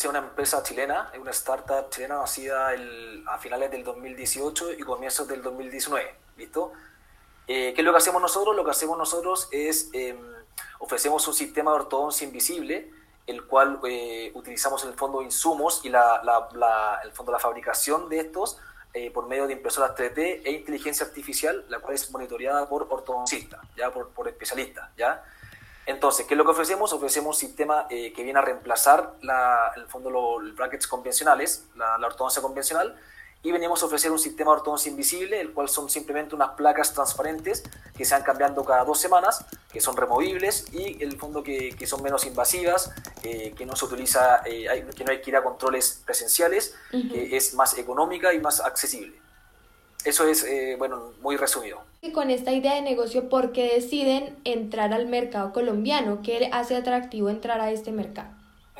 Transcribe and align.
Es 0.00 0.06
una 0.06 0.20
empresa 0.20 0.62
chilena, 0.62 1.12
una 1.20 1.30
startup 1.30 1.90
chilena 1.90 2.16
nacida 2.20 2.70
a 3.26 3.36
finales 3.36 3.70
del 3.70 3.84
2018 3.84 4.72
y 4.72 4.80
comienzos 4.80 5.28
del 5.28 5.42
2019. 5.42 6.14
¿Listo? 6.38 6.72
Eh, 7.46 7.74
¿Qué 7.74 7.82
es 7.82 7.84
lo 7.84 7.90
que 7.90 7.98
hacemos 7.98 8.22
nosotros? 8.22 8.56
Lo 8.56 8.64
que 8.64 8.70
hacemos 8.70 8.96
nosotros 8.96 9.50
es 9.52 9.90
em, 9.92 10.16
ofrecemos 10.78 11.28
un 11.28 11.34
sistema 11.34 11.72
de 11.72 11.80
ortodoncia 11.80 12.26
invisible, 12.26 12.90
el 13.26 13.44
cual 13.44 13.78
eh, 13.86 14.32
utilizamos 14.32 14.82
en 14.84 14.92
el 14.92 14.96
fondo 14.96 15.20
insumos 15.20 15.82
y 15.84 15.90
la, 15.90 16.22
la, 16.24 17.00
el 17.04 17.12
fondo 17.12 17.30
la 17.30 17.38
fabricación 17.38 18.08
de 18.08 18.20
estos 18.20 18.56
eh, 18.94 19.10
por 19.10 19.26
medio 19.26 19.46
de 19.48 19.52
impresoras 19.52 19.94
3D 19.94 20.40
e 20.46 20.52
inteligencia 20.52 21.04
artificial, 21.04 21.66
la 21.68 21.80
cual 21.80 21.92
es 21.94 22.10
monitoreada 22.10 22.66
por 22.70 22.86
ortodoncistas, 22.88 23.60
ya 23.76 23.92
por, 23.92 24.08
por 24.08 24.28
especialistas, 24.28 24.88
ya. 24.96 25.22
Entonces, 25.86 26.26
¿qué 26.26 26.34
es 26.34 26.38
lo 26.38 26.44
que 26.44 26.52
ofrecemos? 26.52 26.92
Ofrecemos 26.92 27.36
un 27.36 27.40
sistema 27.40 27.88
que 27.88 28.12
viene 28.16 28.38
a 28.38 28.42
reemplazar 28.42 29.14
la, 29.22 29.72
el 29.76 29.86
fondo 29.86 30.10
los 30.10 30.54
brackets 30.54 30.86
convencionales, 30.86 31.64
la, 31.74 31.98
la 31.98 32.06
ortodoncia 32.06 32.40
convencional, 32.40 32.96
y 33.42 33.52
venimos 33.52 33.82
a 33.82 33.86
ofrecer 33.86 34.10
un 34.10 34.18
sistema 34.18 34.50
de 34.50 34.58
ortodoncia 34.58 34.90
invisible, 34.90 35.40
el 35.40 35.52
cual 35.52 35.68
son 35.68 35.88
simplemente 35.88 36.34
unas 36.34 36.50
placas 36.50 36.92
transparentes 36.92 37.62
que 37.96 38.04
se 38.04 38.14
van 38.14 38.22
cambiando 38.22 38.64
cada 38.64 38.84
dos 38.84 39.00
semanas, 39.00 39.44
que 39.72 39.80
son 39.80 39.96
removibles 39.96 40.66
y 40.72 41.02
en 41.02 41.10
el 41.10 41.18
fondo 41.18 41.42
que, 41.42 41.74
que 41.74 41.86
son 41.86 42.02
menos 42.02 42.26
invasivas, 42.26 42.92
eh, 43.22 43.54
que 43.56 43.64
no 43.64 43.76
se 43.76 43.86
utiliza, 43.86 44.42
eh, 44.44 44.86
que 44.94 45.04
no 45.04 45.12
hay 45.12 45.22
que 45.22 45.30
ir 45.30 45.36
a 45.36 45.42
controles 45.42 46.02
presenciales, 46.04 46.74
que 46.90 47.34
es 47.34 47.54
más 47.54 47.78
económica 47.78 48.34
y 48.34 48.40
más 48.40 48.60
accesible. 48.60 49.18
Eso 50.04 50.26
es, 50.26 50.44
eh, 50.44 50.76
bueno, 50.78 51.12
muy 51.20 51.36
resumido. 51.36 51.80
Y 52.00 52.12
con 52.12 52.30
esta 52.30 52.52
idea 52.52 52.74
de 52.74 52.82
negocio, 52.82 53.28
¿por 53.28 53.52
qué 53.52 53.74
deciden 53.74 54.38
entrar 54.44 54.92
al 54.92 55.06
mercado 55.06 55.52
colombiano? 55.52 56.20
¿Qué 56.22 56.48
hace 56.52 56.76
atractivo 56.76 57.28
entrar 57.28 57.60
a 57.60 57.70
este 57.70 57.92
mercado? 57.92 58.30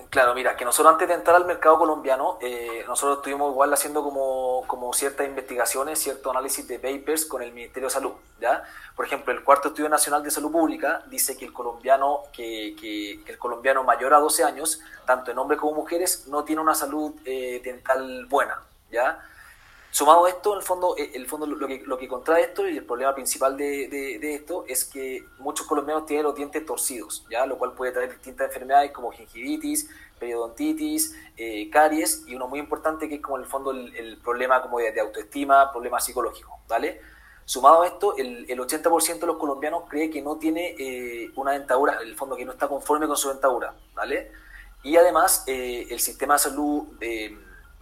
Claro, 0.08 0.34
mira, 0.34 0.56
que 0.56 0.64
nosotros 0.64 0.92
antes 0.92 1.06
de 1.06 1.14
entrar 1.14 1.36
al 1.36 1.44
mercado 1.44 1.78
colombiano, 1.78 2.38
eh, 2.40 2.82
nosotros 2.88 3.18
estuvimos 3.18 3.52
igual 3.52 3.72
haciendo 3.72 4.02
como, 4.02 4.64
como 4.66 4.92
ciertas 4.92 5.26
investigaciones, 5.26 6.00
cierto 6.00 6.30
análisis 6.30 6.66
de 6.66 6.78
papers 6.78 7.26
con 7.26 7.42
el 7.42 7.52
Ministerio 7.52 7.88
de 7.88 7.92
Salud, 7.92 8.12
¿ya? 8.40 8.64
Por 8.96 9.04
ejemplo, 9.04 9.32
el 9.32 9.44
cuarto 9.44 9.68
estudio 9.68 9.88
nacional 9.88 10.24
de 10.24 10.30
salud 10.32 10.50
pública 10.50 11.02
dice 11.06 11.36
que 11.36 11.44
el 11.44 11.52
colombiano, 11.52 12.22
que, 12.32 12.74
que, 12.80 13.20
el 13.24 13.38
colombiano 13.38 13.84
mayor 13.84 14.14
a 14.14 14.18
12 14.18 14.42
años, 14.42 14.80
tanto 15.06 15.30
en 15.30 15.38
hombres 15.38 15.60
como 15.60 15.74
mujeres, 15.74 16.26
no 16.26 16.42
tiene 16.44 16.62
una 16.62 16.74
salud 16.74 17.12
eh, 17.24 17.60
dental 17.62 18.26
buena, 18.26 18.60
¿ya? 18.90 19.20
Sumado 19.92 20.24
a 20.24 20.28
esto, 20.28 20.52
en 20.52 20.58
el 20.60 20.64
fondo, 20.64 20.94
eh, 20.96 21.10
el 21.14 21.26
fondo 21.26 21.46
lo, 21.46 21.66
que, 21.66 21.82
lo 21.84 21.98
que 21.98 22.06
contrae 22.06 22.42
esto 22.42 22.68
y 22.68 22.76
el 22.76 22.84
problema 22.84 23.12
principal 23.12 23.56
de, 23.56 23.88
de, 23.88 24.34
esto 24.34 24.64
es 24.68 24.84
que 24.84 25.24
muchos 25.38 25.66
colombianos 25.66 26.06
tienen 26.06 26.24
los 26.24 26.34
dientes 26.36 26.64
torcidos, 26.64 27.26
¿ya? 27.28 27.44
lo 27.44 27.58
cual 27.58 27.72
puede 27.72 27.90
traer 27.90 28.10
distintas 28.10 28.46
enfermedades 28.46 28.92
como 28.92 29.10
gingivitis, 29.10 29.90
periodontitis, 30.18 31.16
eh, 31.36 31.68
caries 31.70 32.22
y 32.28 32.36
uno 32.36 32.46
muy 32.46 32.60
importante 32.60 33.08
que 33.08 33.16
es 33.16 33.20
como 33.20 33.38
en 33.38 33.42
el 33.42 33.48
fondo 33.48 33.72
el, 33.72 34.18
problema 34.22 34.62
como 34.62 34.78
de, 34.78 35.00
autoestima, 35.00 35.72
problema 35.72 35.98
psicológico, 35.98 36.60
¿vale? 36.68 37.00
Sumado 37.44 37.82
a 37.82 37.88
esto, 37.88 38.16
el, 38.16 38.48
el 38.48 38.60
80% 38.60 39.18
de 39.18 39.26
los 39.26 39.38
colombianos 39.38 39.84
cree 39.88 40.08
que 40.08 40.22
no 40.22 40.36
tiene 40.36 40.76
eh, 40.78 41.32
una 41.34 41.52
dentadura, 41.52 42.00
en 42.00 42.06
el 42.06 42.16
fondo 42.16 42.36
que 42.36 42.44
no 42.44 42.52
está 42.52 42.68
conforme 42.68 43.08
con 43.08 43.16
su 43.16 43.28
dentadura, 43.28 43.74
¿vale? 43.94 44.30
Y 44.84 44.96
además 44.96 45.44
el 45.46 46.00
sistema 46.00 46.34
de 46.34 46.38
salud 46.38 46.84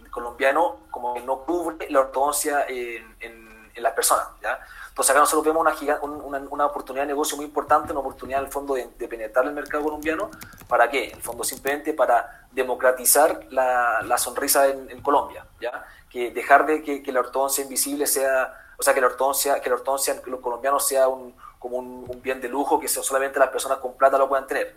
colombiano 0.09 0.77
como 0.91 1.13
que 1.13 1.21
no 1.21 1.39
cubre 1.39 1.89
la 1.89 2.01
ortodoncia 2.01 2.65
en, 2.67 3.15
en, 3.19 3.49
las 3.75 3.93
personas. 3.93 4.27
¿ya? 4.41 4.59
Entonces 4.89 5.11
acá 5.11 5.21
nosotros 5.21 5.45
vemos 5.45 5.65
una, 6.01 6.39
una, 6.39 6.65
oportunidad 6.65 7.03
de 7.03 7.07
negocio 7.07 7.37
muy 7.37 7.45
importante, 7.45 7.93
una 7.93 8.01
oportunidad 8.01 8.41
en 8.41 8.47
el 8.47 8.51
fondo 8.51 8.73
de, 8.73 9.07
penetrar 9.07 9.45
el 9.45 9.53
mercado 9.53 9.85
colombiano. 9.85 10.29
¿Para 10.67 10.89
qué? 10.89 11.11
En 11.11 11.15
el 11.15 11.21
fondo 11.21 11.45
simplemente 11.45 11.93
para 11.93 12.47
democratizar 12.51 13.39
la, 13.51 14.01
la 14.01 14.17
sonrisa 14.17 14.67
en, 14.67 15.01
Colombia. 15.01 15.45
¿ya? 15.61 15.85
Que 16.09 16.31
dejar 16.31 16.65
de 16.65 16.83
que, 16.83 17.01
que, 17.01 17.11
la 17.13 17.21
ortodoncia 17.21 17.63
invisible 17.63 18.05
sea, 18.05 18.53
o 18.77 18.83
sea, 18.83 18.93
que 18.93 18.99
la 18.99 19.07
ortodoncia, 19.07 19.61
que 19.61 19.69
la 19.69 19.75
ortodoncia 19.75 20.15
en 20.15 20.29
los 20.29 20.41
colombianos 20.41 20.85
sea 20.85 21.07
un, 21.07 21.33
como 21.57 21.77
un, 21.77 22.05
un 22.05 22.21
bien 22.21 22.41
de 22.41 22.49
lujo 22.49 22.81
que 22.81 22.89
solamente 22.89 23.39
las 23.39 23.49
personas 23.49 23.77
con 23.77 23.93
plata 23.93 24.17
lo 24.17 24.27
puedan 24.27 24.45
tener. 24.45 24.75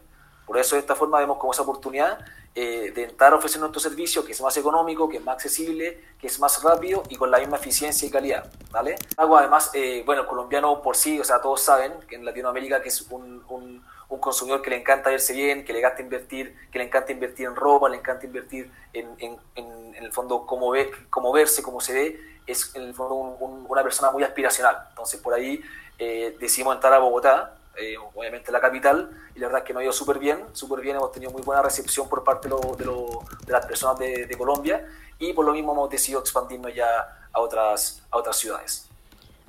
Por 0.52 0.60
eso 0.60 0.76
de 0.76 0.80
esta 0.80 0.94
forma 0.94 1.18
vemos 1.18 1.38
como 1.38 1.54
esa 1.54 1.62
oportunidad 1.62 2.18
eh, 2.54 2.92
de 2.94 3.24
a 3.24 3.34
ofrecer 3.34 3.58
nuestro 3.58 3.80
servicio 3.80 4.22
que 4.22 4.32
es 4.32 4.40
más 4.42 4.54
económico, 4.58 5.08
que 5.08 5.16
es 5.16 5.24
más 5.24 5.36
accesible, 5.36 5.98
que 6.20 6.26
es 6.26 6.38
más 6.38 6.62
rápido 6.62 7.04
y 7.08 7.16
con 7.16 7.30
la 7.30 7.38
misma 7.38 7.56
eficiencia 7.56 8.06
y 8.06 8.10
calidad. 8.10 8.52
¿vale? 8.70 8.96
Hago 9.16 9.38
además, 9.38 9.70
eh, 9.72 10.02
bueno, 10.04 10.20
el 10.20 10.28
colombiano 10.28 10.82
por 10.82 10.94
sí, 10.94 11.18
o 11.18 11.24
sea, 11.24 11.40
todos 11.40 11.62
saben 11.62 11.94
que 12.06 12.16
en 12.16 12.26
Latinoamérica 12.26 12.82
que 12.82 12.90
es 12.90 13.00
un, 13.08 13.42
un, 13.48 13.82
consumidor 14.20 14.60
que 14.60 14.68
le 14.68 14.76
encanta 14.76 15.08
verse 15.08 15.32
bien, 15.32 15.64
que 15.64 15.72
le 15.72 15.78
encanta 15.78 16.02
invertir, 16.02 16.54
que 16.70 16.78
le 16.78 16.84
encanta 16.84 17.12
invertir 17.12 17.46
en 17.46 17.56
ropa, 17.56 17.88
le 17.88 17.96
encanta 17.96 18.26
invertir 18.26 18.70
en, 18.92 19.08
en, 19.20 19.38
en, 19.54 19.94
el 19.94 20.12
fondo 20.12 20.44
cómo, 20.44 20.70
ve, 20.70 20.90
cómo 21.08 21.32
verse, 21.32 21.62
cómo 21.62 21.80
se 21.80 21.94
ve, 21.94 22.20
es 22.46 22.74
en 22.74 22.82
el 22.82 22.94
fondo 22.94 23.14
una 23.14 23.82
persona 23.82 24.10
muy 24.10 24.22
aspiracional. 24.22 24.76
Entonces 24.90 25.18
por 25.18 25.32
ahí 25.32 25.62
eh, 25.98 26.36
decidimos 26.38 26.74
entrar 26.74 26.92
a 26.92 26.98
Bogotá, 26.98 27.54
eh, 27.76 27.96
obviamente 28.14 28.52
la 28.52 28.60
capital, 28.60 29.10
y 29.34 29.38
la 29.38 29.46
verdad 29.46 29.62
es 29.62 29.66
que 29.66 29.72
nos 29.72 29.80
ha 29.80 29.84
ido 29.84 29.92
súper 29.92 30.18
bien, 30.18 30.44
súper 30.52 30.80
bien, 30.80 30.96
hemos 30.96 31.12
tenido 31.12 31.32
muy 31.32 31.42
buena 31.42 31.62
recepción 31.62 32.08
por 32.08 32.22
parte 32.22 32.48
de, 32.48 32.54
de, 32.54 32.84
de 32.84 33.52
las 33.52 33.66
personas 33.66 33.98
de, 33.98 34.26
de, 34.26 34.36
Colombia 34.36 34.86
y 35.18 35.32
por 35.32 35.44
lo 35.44 35.52
mismo 35.52 35.72
hemos 35.72 35.90
decidido 35.90 36.20
expandirnos 36.20 36.74
ya 36.74 36.86
a 37.32 37.40
otras, 37.40 38.02
a 38.10 38.18
otras 38.18 38.36
ciudades. 38.36 38.88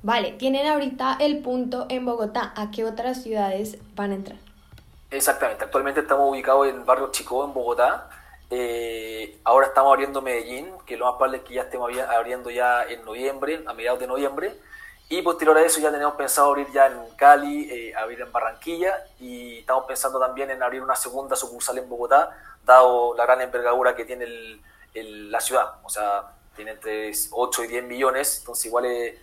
Vale, 0.02 0.32
tienen 0.32 0.66
ahorita 0.66 1.16
el 1.20 1.42
punto 1.42 1.86
en 1.88 2.04
Bogotá, 2.04 2.52
¿a 2.56 2.70
qué 2.70 2.84
otras 2.84 3.22
ciudades 3.22 3.78
van 3.94 4.12
a 4.12 4.14
entrar? 4.14 4.38
Exactamente, 5.10 5.64
actualmente 5.64 6.00
estamos 6.00 6.30
ubicados 6.30 6.68
en 6.68 6.84
barrio 6.84 7.10
Chico, 7.10 7.44
en 7.44 7.52
Bogotá, 7.52 8.08
eh, 8.50 9.38
ahora 9.44 9.66
estamos 9.66 9.92
abriendo 9.92 10.22
Medellín, 10.22 10.68
que 10.86 10.96
lo 10.96 11.06
más 11.06 11.14
probable 11.14 11.38
es 11.38 11.44
que 11.44 11.54
ya 11.54 11.62
estemos 11.62 11.90
abriendo 11.98 12.50
ya 12.50 12.84
en 12.84 13.04
noviembre, 13.04 13.64
a 13.66 13.72
mediados 13.72 14.00
de 14.00 14.06
noviembre, 14.06 14.54
y 15.08 15.20
posterior 15.22 15.56
a 15.58 15.62
eso 15.62 15.80
ya 15.80 15.90
tenemos 15.90 16.14
pensado 16.14 16.48
abrir 16.48 16.70
ya 16.72 16.86
en 16.86 16.98
Cali, 17.16 17.70
eh, 17.70 17.94
abrir 17.94 18.22
en 18.22 18.32
Barranquilla 18.32 19.04
y 19.20 19.58
estamos 19.58 19.84
pensando 19.84 20.18
también 20.18 20.50
en 20.50 20.62
abrir 20.62 20.82
una 20.82 20.96
segunda 20.96 21.36
sucursal 21.36 21.76
en 21.78 21.88
Bogotá, 21.88 22.30
dado 22.64 23.14
la 23.14 23.24
gran 23.24 23.42
envergadura 23.42 23.94
que 23.94 24.04
tiene 24.04 24.26
la 24.94 25.40
ciudad. 25.40 25.74
O 25.82 25.90
sea, 25.90 26.32
tiene 26.56 26.72
entre 26.72 27.12
8 27.30 27.64
y 27.64 27.66
10 27.66 27.84
millones, 27.84 28.38
entonces 28.38 28.64
igual 28.66 28.86
es, 28.86 29.18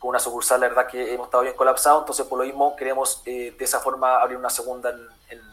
con 0.00 0.10
una 0.10 0.18
sucursal 0.18 0.60
la 0.60 0.68
verdad 0.68 0.88
que 0.88 1.14
hemos 1.14 1.26
estado 1.26 1.44
bien 1.44 1.54
colapsados, 1.54 2.02
entonces 2.02 2.26
por 2.26 2.38
lo 2.38 2.44
mismo 2.44 2.74
queremos 2.74 3.22
eh, 3.26 3.54
de 3.56 3.64
esa 3.64 3.80
forma 3.80 4.16
abrir 4.16 4.36
una 4.36 4.50
segunda 4.50 4.90
en, 4.90 5.08
en. 5.28 5.49